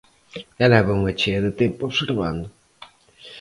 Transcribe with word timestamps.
E 0.63 0.65
leva 0.73 0.97
unha 0.99 1.17
chea 1.19 1.43
de 1.45 1.51
tempo 1.61 1.81
observando. 1.89 2.47